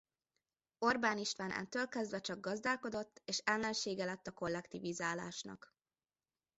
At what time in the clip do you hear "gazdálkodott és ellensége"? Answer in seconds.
2.39-4.05